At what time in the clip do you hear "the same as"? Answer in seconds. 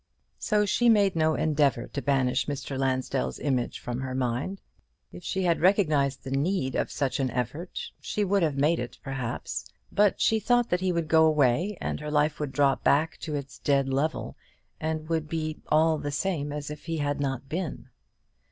15.99-16.71